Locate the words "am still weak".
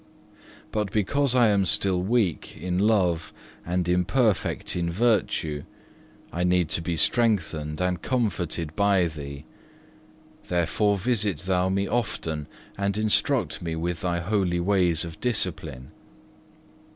1.49-2.57